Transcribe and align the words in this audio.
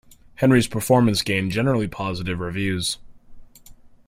Henry's 0.37 0.65
performance 0.65 1.21
gained 1.21 1.51
generally 1.51 1.85
very 1.85 1.89
positive 1.89 2.39
reviews. 2.39 2.97